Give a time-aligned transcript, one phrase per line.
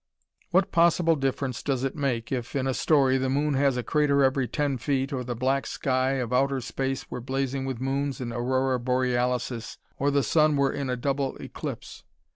[0.49, 4.23] What possible difference does it make if, in a story, the moon has a crater
[4.23, 8.33] every ten feet, or the black sky of outer space were blazing with moons and
[8.33, 12.03] aurora borealises, or the sun were in a double eclipse!